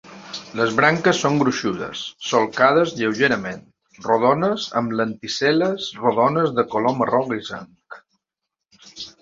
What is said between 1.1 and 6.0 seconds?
són gruixudes, solcades lleugerament, rodones, amb lenticel·les